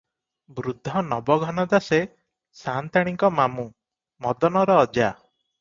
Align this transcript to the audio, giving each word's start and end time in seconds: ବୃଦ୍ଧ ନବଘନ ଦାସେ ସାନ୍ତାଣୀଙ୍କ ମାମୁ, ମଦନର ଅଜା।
ବୃଦ୍ଧ 0.59 1.03
ନବଘନ 1.09 1.65
ଦାସେ 1.75 1.99
ସାନ୍ତାଣୀଙ୍କ 2.63 3.33
ମାମୁ, 3.41 3.69
ମଦନର 4.27 4.83
ଅଜା। 4.87 5.13